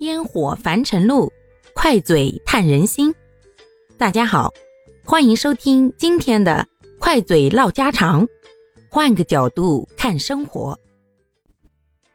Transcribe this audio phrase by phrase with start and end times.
[0.00, 1.32] 烟火凡尘路，
[1.72, 3.14] 快嘴探人心。
[3.96, 4.52] 大家好，
[5.04, 6.66] 欢迎收听今天的
[6.98, 8.26] 快嘴唠家常，
[8.90, 10.78] 换个角度看生活。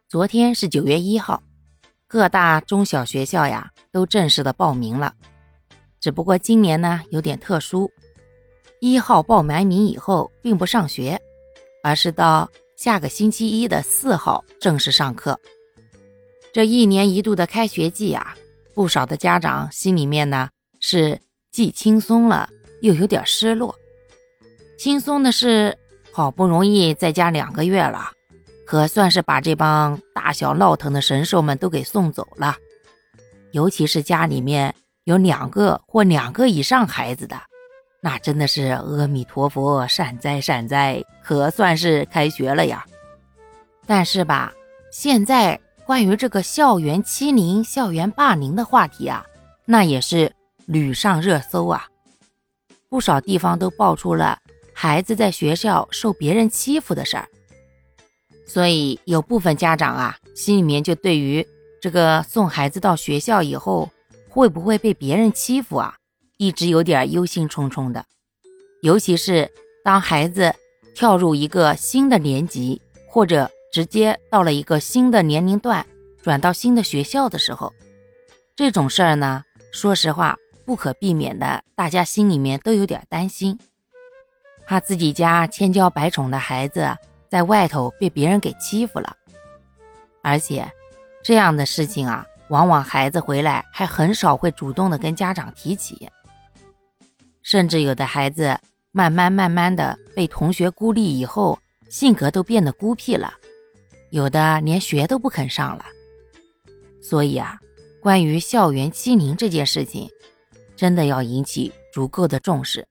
[0.09, 1.41] 昨天是九月一号，
[2.05, 5.13] 各大中小学校呀都正式的报名了。
[6.01, 7.89] 只不过今年呢有点特殊，
[8.81, 11.19] 一号报完名以后并不上学，
[11.81, 15.39] 而是到下个星期一的四号正式上课。
[16.51, 18.35] 这一年一度的开学季啊，
[18.73, 20.49] 不少的家长心里面呢
[20.79, 21.19] 是
[21.51, 22.49] 既轻松了，
[22.81, 23.75] 又有点失落。
[24.77, 25.77] 轻松的是，
[26.11, 28.11] 好不容易在家两个月了，
[28.65, 32.55] 可算是把这帮大小闹腾的神兽们都给送走了。
[33.51, 34.73] 尤其是家里面
[35.03, 37.39] 有两个或两个以上孩子的，
[38.01, 42.85] 那真的是阿弥陀佛，善哉善哉，可算是开学了呀。
[43.85, 44.51] 但是吧，
[44.91, 45.59] 现在。
[45.89, 49.25] 关于这个校园欺凌、校园霸凌的话题啊，
[49.65, 50.31] 那也是
[50.67, 51.87] 屡上热搜啊。
[52.89, 54.37] 不少地方都爆出了
[54.71, 57.27] 孩子在学校受别人欺负的事儿，
[58.45, 61.43] 所以有部分家长啊，心里面就对于
[61.81, 63.89] 这个送孩子到学校以后
[64.29, 65.95] 会不会被别人欺负啊，
[66.37, 68.05] 一直有点忧心忡忡的。
[68.83, 69.49] 尤其是
[69.83, 70.53] 当孩子
[70.93, 73.49] 跳入一个新的年级或者。
[73.71, 75.85] 直接到了一个新的年龄段，
[76.21, 77.73] 转到新的学校的时候，
[78.55, 83.57] 这种事儿呢，说实话不可避免的，大家心里面都有点担心，
[84.65, 86.97] 怕自己家千娇百宠的孩子
[87.29, 89.15] 在外头被别人给欺负了。
[90.21, 90.69] 而且，
[91.23, 96.09] 这样的事情啊，往往孩子回来还很少会主动的跟家长提起，
[97.41, 98.59] 甚至有的孩子
[98.91, 103.33] 慢慢慢慢的被同学孤立以后，性格都变得孤僻了。
[104.11, 105.85] 有的连学都不肯上了，
[107.01, 107.59] 所以啊，
[108.01, 110.09] 关于校园欺凌这件事情，
[110.75, 112.87] 真的要引起足够的重视。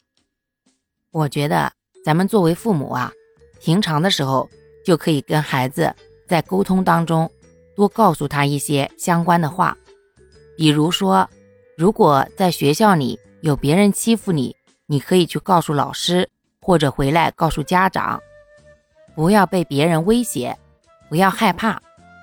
[1.11, 1.73] 我觉得
[2.05, 3.13] 咱们作为父母啊，
[3.61, 4.49] 平常的时候
[4.85, 5.93] 就可以跟孩子
[6.29, 7.29] 在沟通当中
[7.75, 9.77] 多告诉他一些相关的话，
[10.57, 11.29] 比如说，
[11.77, 14.55] 如果在学校里有别人欺负你，
[14.87, 16.29] 你可以去告诉老师，
[16.61, 18.21] 或者回来告诉家长，
[19.17, 20.57] 不要被别人威胁。
[21.09, 21.81] 不要害怕，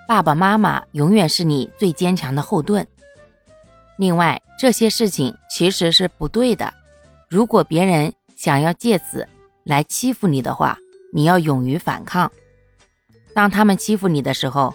[0.08, 2.86] 爸爸妈妈永远是你最坚强的后盾。
[3.98, 6.74] 另外，这些事情其实是不对的。
[7.30, 9.28] 如果别人想要借此
[9.64, 10.78] 来欺负你的话，
[11.14, 12.32] 你要勇于反抗。
[13.34, 14.74] 当他们欺负你的时候，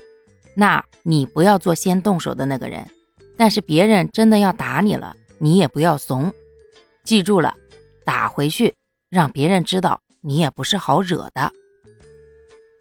[0.55, 2.87] 那你不要做先动手的那个人。
[3.37, 6.33] 但是别人真的要打你了，你也不要怂。
[7.05, 7.55] 记住了，
[8.05, 8.75] 打回去，
[9.09, 11.51] 让别人知道你也不是好惹的。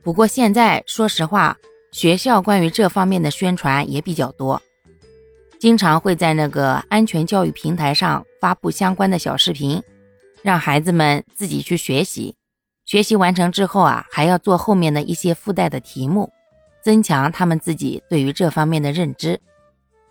[0.10, 1.56] 不过现在，说实话，
[1.92, 4.60] 学校关于这方面的宣传也比较多，
[5.60, 9.80] 经常会在那个安全教育平台上发布相关的小视频，
[10.42, 12.34] 让孩子们自己去学习。
[12.86, 16.32] 学习完成之后啊，还要做后面的一些附带的题目，
[16.84, 19.40] 增强他们自己对于这方面的认知。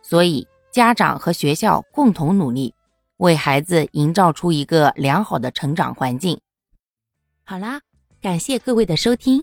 [0.01, 2.73] 所以，家长和学校共同努力，
[3.17, 6.39] 为孩子营造出一个良好的成长环境。
[7.43, 7.81] 好啦，
[8.23, 9.43] 感谢各位的收听。